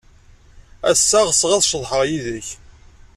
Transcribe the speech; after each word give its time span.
Ass-a, 0.91 1.19
ɣseɣ 1.29 1.51
ad 1.57 1.63
ceḍḥeɣ 1.69 2.01
yid-k. 2.09 2.47